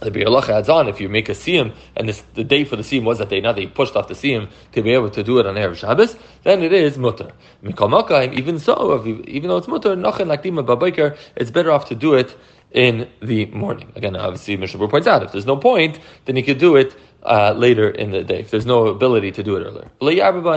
the 0.00 0.10
Biur 0.10 0.48
adds 0.48 0.68
on 0.68 0.88
if 0.88 1.00
you 1.00 1.08
make 1.08 1.28
a 1.28 1.32
siyum 1.32 1.74
and 1.96 2.08
this, 2.08 2.22
the 2.34 2.44
day 2.44 2.64
for 2.64 2.76
the 2.76 2.82
siyum 2.82 3.04
was 3.04 3.18
that 3.18 3.28
day, 3.28 3.40
now 3.40 3.52
they 3.52 3.66
pushed 3.66 3.96
off 3.96 4.08
the 4.08 4.14
siyum 4.14 4.48
to 4.72 4.82
be 4.82 4.90
able 4.90 5.10
to 5.10 5.22
do 5.22 5.38
it 5.38 5.46
on 5.46 5.54
Erev 5.54 5.76
Shabbos, 5.76 6.16
then 6.42 6.62
it 6.62 6.72
is 6.72 6.98
mutter. 6.98 7.32
Even 7.62 8.58
so, 8.58 9.06
even 9.26 9.48
though 9.48 9.56
it's 9.58 9.68
mutter, 9.68 9.94
nachin 9.96 10.26
like 10.26 10.42
dima 10.42 11.16
it's 11.36 11.50
better 11.50 11.70
off 11.70 11.88
to 11.88 11.94
do 11.94 12.14
it 12.14 12.36
in 12.74 13.08
the 13.22 13.46
morning. 13.46 13.92
Again, 13.96 14.16
obviously, 14.16 14.56
Mishabur 14.58 14.90
points 14.90 15.06
out 15.06 15.22
if 15.22 15.32
there's 15.32 15.46
no 15.46 15.56
point, 15.56 16.00
then 16.26 16.36
you 16.36 16.42
could 16.42 16.58
do 16.58 16.76
it 16.76 16.94
uh, 17.22 17.54
later 17.56 17.88
in 17.88 18.10
the 18.10 18.22
day. 18.22 18.40
If 18.40 18.50
there's 18.50 18.66
no 18.66 18.88
ability 18.88 19.30
to 19.32 19.42
do 19.42 19.56
it 19.56 19.64
earlier, 19.64 19.88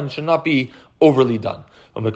should 0.10 0.26
not 0.26 0.44
be 0.44 0.72
overly 1.00 1.38
done. 1.38 1.64
And 1.98 2.14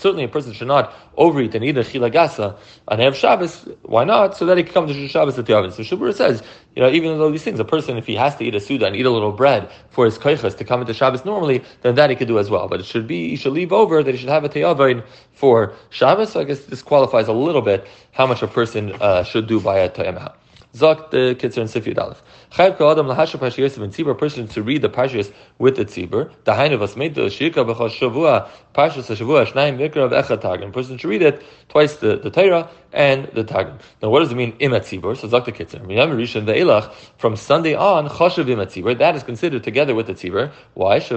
certainly 0.00 0.24
a 0.24 0.28
person 0.28 0.52
should 0.52 0.68
not 0.68 0.92
overeat 1.16 1.54
and 1.54 1.64
eat 1.64 1.78
a 1.78 1.80
chilagasa 1.80 2.56
on 2.88 2.98
Erev 2.98 3.14
Shabbos. 3.14 3.66
Why 3.82 4.04
not? 4.04 4.36
So 4.36 4.44
that 4.46 4.58
he 4.58 4.64
can 4.64 4.74
come 4.74 4.86
to 4.86 5.08
Shabbos 5.08 5.38
at 5.38 5.46
the 5.46 5.56
oven. 5.56 5.72
So 5.72 5.82
Shubur 5.82 6.14
says, 6.14 6.42
you 6.76 6.82
know, 6.82 6.90
even 6.90 7.18
though 7.18 7.30
these 7.30 7.42
things, 7.42 7.58
a 7.60 7.64
person, 7.64 7.96
if 7.96 8.06
he 8.06 8.14
has 8.16 8.36
to 8.36 8.44
eat 8.44 8.54
a 8.54 8.60
suda 8.60 8.86
and 8.86 8.94
eat 8.94 9.06
a 9.06 9.10
little 9.10 9.32
bread 9.32 9.70
for 9.90 10.04
his 10.04 10.18
koichas 10.18 10.56
to 10.58 10.64
come 10.64 10.82
into 10.82 10.92
Shabbos 10.92 11.24
normally, 11.24 11.64
then 11.80 11.94
that 11.94 12.10
he 12.10 12.16
could 12.16 12.28
do 12.28 12.38
as 12.38 12.50
well. 12.50 12.68
But 12.68 12.80
it 12.80 12.86
should 12.86 13.06
be, 13.06 13.30
he 13.30 13.36
should 13.36 13.54
leave 13.54 13.72
over 13.72 14.02
that 14.02 14.10
he 14.12 14.18
should 14.18 14.28
have 14.28 14.44
a 14.44 14.50
teyavain 14.50 15.02
for 15.32 15.72
Shabbos. 15.90 16.32
So 16.32 16.40
I 16.40 16.44
guess 16.44 16.60
this 16.66 16.82
qualifies 16.82 17.26
a 17.28 17.32
little 17.32 17.62
bit 17.62 17.86
how 18.12 18.26
much 18.26 18.42
a 18.42 18.48
person 18.48 18.92
uh, 19.00 19.22
should 19.22 19.46
do 19.46 19.60
by 19.60 19.78
a 19.78 19.88
tayamah. 19.88 20.34
Zok 20.74 21.10
the 21.10 21.36
Kitzer 21.38 21.58
and 21.58 21.70
Sifir 21.70 21.94
Dalef. 21.94 22.16
Chayv 22.54 22.78
kol 22.78 22.92
adam 22.92 23.08
lahasha 23.08 23.36
pashiyos 23.36 23.76
and 23.82 23.92
tzibur, 23.92 24.16
person 24.16 24.46
to 24.46 24.62
read 24.62 24.80
the 24.80 24.88
pashiyos 24.88 25.32
with 25.58 25.74
the 25.74 25.84
tzibur. 25.84 26.30
Dahainu 26.44 26.78
vasmeid 26.78 27.16
the 27.16 27.22
shirka 27.22 27.66
b'chol 27.66 27.90
shavua, 27.90 28.48
pashiyos 28.72 29.10
shavua, 29.16 29.44
shnayim 29.44 29.76
mikra 29.76 30.04
of 30.04 30.12
echad 30.12 30.40
tagim. 30.40 30.72
Person 30.72 30.96
to 30.96 31.08
read 31.08 31.20
it 31.20 31.42
twice 31.68 31.96
the, 31.96 32.16
the 32.16 32.30
Torah 32.30 32.70
and 32.92 33.24
the 33.34 33.42
tagim. 33.42 33.80
Now 34.00 34.10
what 34.10 34.20
does 34.20 34.30
it 34.30 34.36
mean 34.36 34.52
imat 34.58 34.82
tzibur? 34.82 35.16
So 35.16 35.26
Zok 35.26 35.46
the 35.46 35.50
Kitzer. 35.50 35.84
Miyam 35.84 36.14
Rishon 36.14 36.46
ve'elach, 36.46 36.92
from 37.18 37.34
Sunday 37.34 37.74
on, 37.74 38.08
choshav 38.08 38.44
imat 38.44 38.66
tzibur, 38.66 38.96
that 38.98 39.16
is 39.16 39.24
considered 39.24 39.64
together 39.64 39.96
with 39.96 40.06
the 40.06 40.14
tzibur. 40.14 40.52
Why? 40.74 41.00
Because 41.00 41.12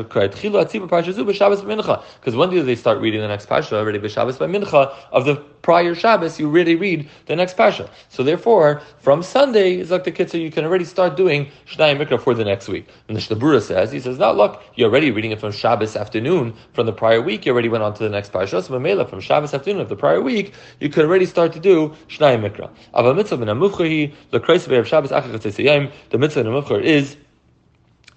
when 2.36 2.50
do 2.50 2.64
they 2.64 2.76
start 2.76 3.00
reading 3.00 3.22
the 3.22 3.28
next 3.28 3.46
pasha? 3.46 3.78
Already 3.78 4.00
b'shabbos 4.00 4.38
b'mincha 4.38 4.92
of 5.12 5.26
the 5.26 5.36
prior 5.62 5.94
Shabbos, 5.94 6.40
you 6.40 6.50
really 6.50 6.76
read 6.76 7.08
the 7.26 7.36
next 7.36 7.58
pasha. 7.58 7.90
So 8.08 8.24
therefore, 8.24 8.82
from 9.00 9.22
Sunday, 9.22 9.82
Zok 9.82 10.06
the 10.06 10.14
Kitzer, 10.14 10.40
you 10.42 10.50
can 10.50 10.64
already 10.64 10.86
start 10.86 11.18
doing 11.18 11.27
doing 11.28 11.52
Shnai 11.66 11.98
Mikra 11.98 12.22
for 12.22 12.34
the 12.34 12.46
next 12.46 12.70
week. 12.70 12.88
And 13.08 13.18
the 13.18 13.22
Shtabura 13.22 13.62
says, 13.62 13.92
he 13.92 14.00
says, 14.00 14.18
now 14.18 14.32
look, 14.32 14.64
you're 14.76 14.90
already 14.90 15.12
reading 15.12 15.32
it 15.32 15.40
from 15.40 15.52
Shabbos 15.52 15.96
afternoon 15.96 16.54
from 16.74 16.86
the 16.86 16.94
prior 16.94 17.22
week, 17.22 17.46
you 17.46 17.52
already 17.52 17.68
went 17.70 17.84
on 17.84 17.94
to 17.96 18.04
the 18.04 18.10
next 18.10 18.32
Parashah, 18.32 18.64
so 18.64 18.74
Mamela, 18.74 19.10
from 19.10 19.20
Shabbos 19.20 19.54
afternoon 19.54 19.82
of 19.82 19.90
the 19.90 19.96
prior 19.96 20.22
week, 20.22 20.54
you 20.80 20.90
could 20.90 21.04
already 21.04 21.26
start 21.26 21.52
to 21.54 21.60
do 21.60 21.94
Shnai 22.08 22.40
Mikra. 22.40 22.70
Ava 22.98 23.14
mitzvah 23.14 23.38
min 23.38 23.50
ha-muvchahi, 23.50 24.14
the 24.32 24.40
Kreis 24.40 24.68
of 24.68 24.88
Shabbos 24.88 25.10
the 25.10 26.18
mitzvah 26.18 26.50
a 26.50 26.80
is 26.80 27.18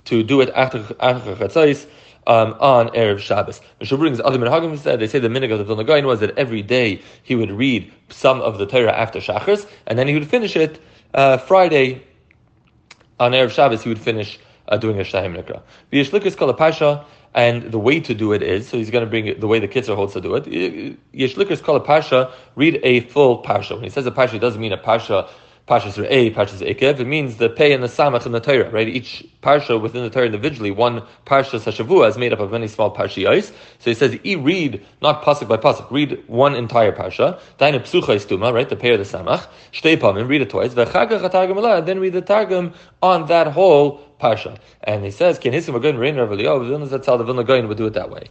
to 0.04 0.22
do 0.22 0.40
it 0.40 0.50
after 0.54 0.78
chatzais, 0.78 1.86
um, 2.26 2.54
on 2.60 2.88
Erev 2.90 3.18
Shabbos. 3.18 3.60
Mishnah 3.80 3.98
brings 3.98 4.20
other 4.20 4.38
minhagim 4.38 4.78
said 4.78 5.00
they 5.00 5.08
say 5.08 5.18
the 5.18 5.28
minhag 5.28 5.50
of 5.52 5.58
the 5.58 5.64
Vilna 5.64 5.84
Gaon 5.84 6.06
was 6.06 6.20
that 6.20 6.36
every 6.38 6.62
day 6.62 7.02
he 7.22 7.34
would 7.34 7.50
read 7.50 7.90
some 8.10 8.40
of 8.40 8.58
the 8.58 8.66
Torah 8.66 8.92
after 8.92 9.20
Shachris, 9.20 9.66
and 9.86 9.98
then 9.98 10.06
he 10.06 10.14
would 10.14 10.28
finish 10.28 10.54
it 10.54 10.80
uh, 11.14 11.38
Friday 11.38 12.02
on 13.20 13.32
Erev 13.32 13.50
Shabbos, 13.50 13.82
he 13.82 13.88
would 13.88 14.00
finish 14.00 14.38
uh, 14.68 14.76
doing 14.76 14.98
a 14.98 15.04
Shahim 15.04 15.36
Nikra. 15.36 15.62
Yeshlikus 15.92 16.36
Kala 16.36 16.54
Pasha, 16.54 17.04
and 17.34 17.70
the 17.70 17.78
way 17.78 18.00
to 18.00 18.14
do 18.14 18.32
it 18.32 18.42
is, 18.42 18.68
so 18.68 18.76
he's 18.76 18.90
going 18.90 19.04
to 19.04 19.10
bring 19.10 19.26
it, 19.26 19.40
the 19.40 19.46
way 19.46 19.60
the 19.60 19.68
Kitzur 19.68 19.94
holds 19.94 20.14
to 20.14 20.20
do 20.20 20.34
it. 20.34 20.44
Yeshlikus 21.14 21.62
Kala 21.62 21.80
Pasha, 21.80 22.32
read 22.56 22.80
a 22.82 23.00
full 23.00 23.38
Pasha. 23.38 23.74
When 23.74 23.84
he 23.84 23.90
says 23.90 24.06
a 24.06 24.10
Pasha, 24.10 24.36
it 24.36 24.40
doesn't 24.40 24.60
mean 24.60 24.72
a 24.72 24.78
Pasha 24.78 25.28
Pashas 25.70 26.04
A, 26.10 26.32
Pashas 26.32 26.68
Ekev, 26.68 26.98
it 26.98 27.06
means 27.06 27.36
the 27.36 27.48
Pei 27.48 27.72
and 27.72 27.80
the 27.80 27.86
Samach 27.86 28.26
in 28.26 28.32
the 28.32 28.40
Torah, 28.40 28.68
right? 28.70 28.88
Each 28.88 29.24
Parsha 29.40 29.80
within 29.80 30.02
the 30.02 30.10
Torah 30.10 30.26
individually, 30.26 30.72
one 30.72 31.02
Parsha 31.26 31.60
Sashavua 31.60 32.08
is 32.08 32.18
made 32.18 32.32
up 32.32 32.40
of 32.40 32.50
many 32.50 32.66
small 32.66 32.92
Parshiyos. 32.92 33.52
So 33.78 33.90
he 33.90 33.94
says, 33.94 34.18
e 34.24 34.34
read, 34.34 34.84
not 35.00 35.22
Pasuk 35.22 35.46
by 35.46 35.58
Pasuk, 35.58 35.88
read 35.92 36.24
one 36.26 36.56
entire 36.56 36.90
Parsha, 36.90 37.40
Daina 37.60 37.78
Psucha 37.78 38.16
Istuma, 38.16 38.52
right? 38.52 38.68
The 38.68 38.74
Pei 38.74 38.90
or 38.90 38.96
the 38.96 39.04
Samach, 39.04 39.46
Shtei 39.72 39.96
Pamim, 39.96 40.26
read 40.26 40.42
it 40.42 40.50
twice, 40.50 40.74
V'chagach 40.74 41.86
then 41.86 42.00
read 42.00 42.14
the 42.14 42.20
Targum 42.20 42.74
on 43.00 43.26
that 43.26 43.46
whole 43.46 44.09
parsha. 44.20 44.56
And 44.84 45.04
he 45.04 45.10
says, 45.10 45.38
"Can 45.38 45.52
hisim 45.52 45.74
again 45.74 45.96
rain 45.96 46.16
Rav 46.16 46.28
Eliyahu?" 46.28 46.88
That's 46.88 47.06
how 47.06 47.16
the 47.16 47.24
Vilna 47.24 47.44
Gaon 47.44 47.68
would 47.68 47.78
do 47.78 47.86
it 47.86 47.94
that 47.94 48.10
way. 48.10 48.24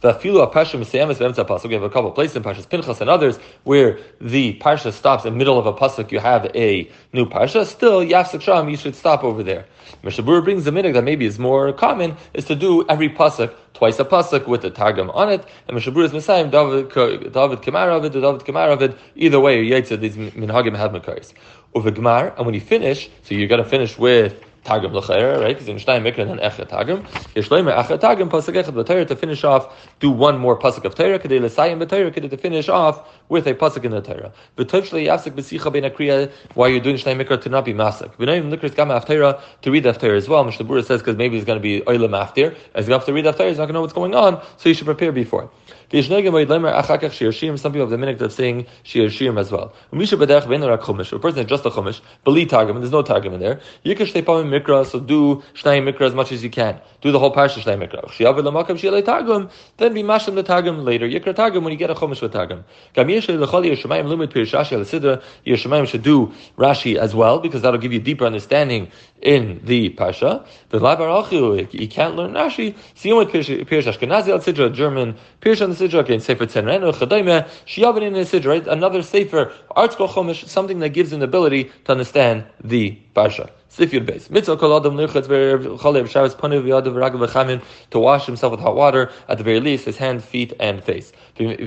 The 0.00 0.12
filu 0.12 0.42
a 0.42 0.46
parsha 0.46 0.78
misayemes 0.78 1.18
be'emtza 1.18 1.46
pasuk. 1.46 1.68
We 1.68 1.74
have 1.74 1.82
a 1.82 1.88
couple 1.88 2.10
places 2.10 2.36
in 2.36 2.42
Parshas 2.42 2.68
Pinchas 2.68 3.00
and 3.00 3.08
others 3.08 3.38
where 3.64 3.98
the 4.20 4.58
parsha 4.58 4.92
stops 4.92 5.24
in 5.24 5.32
the 5.32 5.38
middle 5.38 5.58
of 5.58 5.66
a 5.66 5.72
pasuk. 5.72 6.12
You 6.12 6.18
have 6.18 6.50
a 6.54 6.90
new 7.12 7.24
parsha. 7.24 7.64
Still, 7.64 8.00
yafsik 8.04 8.42
sham, 8.42 8.68
you 8.68 8.76
should 8.76 8.94
stop 8.94 9.24
over 9.24 9.42
there. 9.42 9.64
Mishabur 10.02 10.44
brings 10.44 10.64
the 10.64 10.70
minhag 10.70 10.92
that 10.94 11.04
maybe 11.04 11.24
is 11.24 11.38
more 11.38 11.72
common 11.72 12.16
is 12.34 12.44
to 12.44 12.54
do 12.54 12.84
every 12.88 13.08
pasuk 13.08 13.54
twice 13.72 13.98
a 13.98 14.04
pasuk 14.04 14.46
with 14.46 14.62
the 14.62 14.70
targum 14.70 15.10
on 15.10 15.30
it. 15.30 15.44
And 15.68 15.78
Mishabur 15.78 16.04
is 16.04 16.12
Messiah, 16.12 16.46
David 16.46 16.92
David 16.92 17.60
Kamaravid, 17.62 18.12
David 18.12 18.42
Kamaravid. 18.42 18.96
Either 19.14 19.40
way, 19.40 19.64
Yaitza 19.64 19.98
these 19.98 20.16
minhagim 20.16 20.76
have 20.76 20.92
makaris. 20.92 21.32
Over 21.74 21.90
Gemar, 21.90 22.34
and 22.36 22.46
when 22.46 22.54
you 22.54 22.60
finish, 22.60 23.10
so 23.22 23.34
you're 23.34 23.48
going 23.48 23.62
to 23.62 23.68
finish 23.68 23.98
with 23.98 24.42
Targum 24.66 24.92
l'chayra, 24.92 25.40
right? 25.40 25.56
Because 25.56 25.68
in 25.68 25.76
Shnai 25.76 26.02
Mikra 26.02 26.30
and 26.30 26.40
Echet 26.40 26.68
Targum. 26.68 27.04
Yeshleimer 27.34 27.74
Echet 27.74 28.00
Targum 28.00 28.28
pasuk 28.28 28.62
Echet 28.62 28.74
b'Torah 28.74 29.06
to 29.06 29.16
finish 29.16 29.44
off. 29.44 29.74
Do 30.00 30.10
one 30.10 30.38
more 30.38 30.58
pasuk 30.58 30.84
of 30.84 30.94
Torah. 30.94 31.18
Kedei 31.18 31.40
l'sayim 31.40 31.82
b'Torah. 31.82 32.12
Kedei 32.12 32.28
to 32.28 32.36
finish 32.36 32.68
off 32.68 33.08
with 33.28 33.46
a 33.46 33.54
pasuk 33.54 33.84
in 33.84 33.92
the 33.92 34.02
Torah. 34.02 34.32
V'tovshlei 34.58 35.06
yafsik 35.06 35.34
b'sicha 35.34 35.72
ben 35.72 35.84
akriya 35.84 36.30
while 36.54 36.68
you're 36.68 36.80
doing 36.80 36.96
Shnai 36.96 37.24
Mikra 37.24 37.40
to 37.40 37.48
not 37.48 37.64
be 37.64 37.72
masik. 37.72 38.14
V'noim 38.16 38.52
likris 38.52 38.74
gam 38.74 38.88
afterah 38.88 39.40
to 39.62 39.70
read 39.70 39.86
after 39.86 40.14
as 40.14 40.28
well. 40.28 40.44
Mishnah 40.44 40.82
says 40.82 41.00
because 41.00 41.16
maybe 41.16 41.36
he's 41.36 41.44
going 41.44 41.58
to 41.58 41.62
be 41.62 41.80
oilam 41.82 42.20
after. 42.20 42.54
As 42.74 42.86
you 42.86 42.92
have 42.92 43.04
to 43.06 43.12
read 43.12 43.26
after, 43.26 43.46
he's 43.46 43.58
not 43.58 43.64
going 43.64 43.68
to 43.68 43.74
know 43.74 43.80
what's 43.82 43.92
going 43.92 44.14
on, 44.14 44.42
so 44.56 44.68
you 44.68 44.74
should 44.74 44.86
prepare 44.86 45.12
before. 45.12 45.50
Some 45.88 46.02
people 46.02 46.40
have 46.40 47.90
the 47.90 47.98
minute 47.98 48.20
of 48.20 48.32
saying 48.32 48.66
shir 48.82 49.06
as 49.38 49.52
well. 49.52 49.72
A 49.92 49.96
person 49.96 50.18
is 50.18 51.46
just 51.46 51.64
a 51.64 51.70
chumash, 51.70 52.00
believe 52.24 52.48
targum, 52.48 52.80
there's 52.80 52.90
no 52.90 53.02
targum 53.02 53.34
in 53.34 53.40
there. 53.40 53.60
Yikash 53.84 54.12
mikra, 54.12 54.84
so 54.84 54.98
do 54.98 55.42
shnei 55.54 55.80
mikra 55.80 56.02
as 56.02 56.14
much 56.14 56.32
as 56.32 56.42
you 56.42 56.50
can. 56.50 56.80
Do 57.02 57.12
the 57.12 57.20
whole 57.20 57.32
parsha 57.32 57.60
shnei 57.60 57.78
mikra. 57.78 58.04
Shiyalei 58.08 59.04
targum, 59.04 59.48
then 59.76 59.94
be 59.94 60.02
mashim 60.02 60.34
the 60.34 60.42
targum 60.42 60.84
later. 60.84 61.08
Yikra 61.08 61.34
targum 61.34 61.62
when 61.62 61.72
you 61.72 61.78
get 61.78 61.90
a 61.90 61.94
chumash 61.94 62.20
with 62.20 62.32
targum. 62.32 62.64
Gam 62.94 63.06
yeshe 63.06 63.28
l'chol 63.38 63.64
yeshamayim 63.64 64.06
limit 64.06 64.30
pirishashi 64.30 64.72
al 64.72 64.80
sidra. 64.80 65.22
Yeshamayim 65.46 65.86
should 65.86 66.02
do 66.02 66.32
Rashi 66.56 66.96
as 66.96 67.14
well 67.14 67.38
because 67.38 67.62
that'll 67.62 67.78
give 67.78 67.92
you 67.92 68.00
deeper 68.00 68.24
understanding 68.26 68.90
in 69.22 69.60
the 69.64 69.90
parsha. 69.90 70.46
But 70.68 71.72
you 71.74 71.88
can't 71.88 72.16
learn 72.16 72.32
Rashi. 72.32 72.74
See 72.94 73.12
what 73.12 73.28
Pirish 73.28 73.66
Ashkenazi 73.66 74.28
al 74.28 74.38
sidra, 74.40 74.72
German 74.72 75.16
Pirish 75.40 75.62
on 75.62 75.70
the 75.70 75.76
sidra 75.76 76.00
again 76.00 76.20
Sefer 76.20 76.46
Tzenrenu 76.46 76.92
Chadayme 76.92 77.48
Shiyavin 77.66 78.02
in 78.02 78.12
the 78.12 78.20
sidra. 78.20 78.46
Right? 78.46 78.66
Another 78.66 79.02
Sefer 79.02 79.52
article 79.70 80.08
chumash, 80.08 80.46
something 80.46 80.78
that 80.80 80.90
gives 80.90 81.12
an 81.12 81.22
ability 81.22 81.70
to 81.84 81.92
understand 81.92 82.44
the 82.62 82.98
parsha. 83.14 83.50
Sifyud 83.70 84.06
base. 84.06 84.30
Mitzvah 84.30 84.56
kol 84.56 84.74
adam 84.74 84.96
lirchatz 84.96 85.26
v'chalev 85.26 86.08
shabbos 86.08 86.34
panu 86.34 86.62
v'yadav 86.62 86.94
v'ragav 86.94 87.28
v'chamin 87.28 87.62
to 87.90 87.98
wash 87.98 88.24
himself 88.24 88.52
with 88.52 88.60
hot 88.60 88.74
water, 88.74 89.10
at 89.28 89.36
the 89.36 89.44
very 89.44 89.60
least 89.60 89.84
his 89.84 89.98
hands, 89.98 90.24
feet, 90.24 90.54
and 90.58 90.82
face. 90.82 91.12
If 91.36 91.60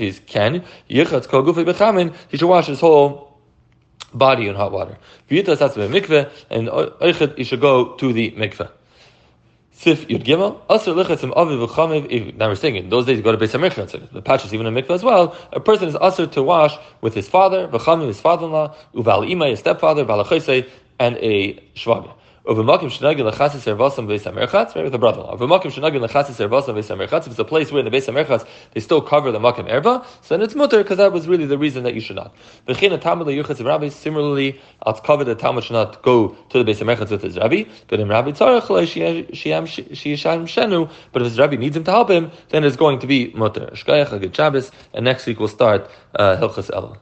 he 0.00 0.12
can, 0.26 0.64
yichatz 0.90 1.28
kol 1.28 1.44
gufi 1.44 1.64
v'chamin, 1.64 2.14
he 2.28 2.36
should 2.36 2.48
wash 2.48 2.66
his 2.66 2.80
whole 2.80 3.25
body 4.14 4.48
in 4.48 4.54
hot 4.54 4.72
water. 4.72 4.96
Mikveh, 5.30 6.30
and 6.50 6.68
oichet, 6.68 7.36
he 7.36 7.44
should 7.44 7.60
go 7.60 7.94
to 7.94 8.12
the 8.12 8.30
mikveh. 8.32 8.70
Sif 9.72 10.08
Yud 10.08 10.24
Gimel, 10.24 10.58
Aser 10.70 10.92
Lichatzim 10.92 11.34
Aviv 11.34 11.68
V'chamiv, 11.68 12.34
now 12.36 12.48
we're 12.48 12.54
saying 12.54 12.76
in 12.76 12.88
those 12.88 13.04
days 13.04 13.18
you 13.18 13.22
go 13.22 13.30
to 13.30 13.38
Beis 13.38 13.52
HaMikvah, 13.52 14.10
the 14.10 14.22
patches 14.22 14.54
even 14.54 14.66
a 14.66 14.70
mikvah 14.70 14.92
as 14.92 15.02
well, 15.02 15.36
a 15.52 15.60
person 15.60 15.88
is 15.88 15.96
Aser 16.00 16.26
to 16.26 16.42
wash 16.42 16.74
with 17.02 17.12
his 17.12 17.28
father, 17.28 17.68
V'chamiv 17.68 18.06
his 18.06 18.20
father-in-law, 18.20 18.74
Uval 18.94 19.30
Ima 19.30 19.48
his 19.48 19.58
stepfather, 19.58 20.04
Balachosei, 20.06 20.66
and 20.98 21.16
a 21.18 21.54
shvaga. 21.74 22.10
Right, 22.48 22.56
with 22.56 22.64
shenagin 22.64 23.28
lechasis 23.28 23.66
ervasam 23.66 24.06
beis 24.06 24.20
if 27.18 27.26
it's 27.26 27.38
a 27.40 27.44
place 27.44 27.72
where 27.72 27.84
in 27.84 27.90
the 27.90 27.96
beis 27.96 28.06
hamerchatz 28.06 28.46
they 28.72 28.78
still 28.78 29.00
cover 29.00 29.32
the 29.32 29.40
makim 29.40 29.68
erva, 29.68 30.06
so 30.22 30.36
then 30.36 30.42
it's 30.42 30.54
mutter, 30.54 30.80
because 30.80 30.98
that 30.98 31.12
was 31.12 31.26
really 31.26 31.46
the 31.46 31.58
reason 31.58 31.82
that 31.82 31.94
you 31.94 32.00
should 32.00 32.14
not. 32.14 32.32
A 32.68 32.74
tamid 32.74 33.64
rabbi, 33.64 33.88
similarly, 33.88 34.60
I'll 34.84 34.94
cover 34.94 35.24
the 35.24 35.34
Talmud 35.34 35.64
should 35.64 35.72
not 35.72 36.02
go 36.02 36.36
to 36.50 36.62
the 36.62 36.70
beis 36.70 36.76
hamerchatz 36.76 37.10
with 37.10 37.22
his 37.22 37.36
rabbi, 37.36 37.64
but 37.88 37.98
in 37.98 38.08
if 41.22 41.28
his 41.28 41.38
rabbi 41.38 41.56
needs 41.56 41.76
him 41.76 41.82
to 41.82 41.90
help 41.90 42.10
him, 42.10 42.30
then 42.50 42.62
it's 42.62 42.76
going 42.76 43.00
to 43.00 43.08
be 43.08 43.32
mutter. 43.34 43.74
And 44.94 45.04
next 45.04 45.26
week 45.26 45.40
we'll 45.40 45.48
start 45.48 45.90
uh, 46.14 46.36
Ella. 46.72 46.98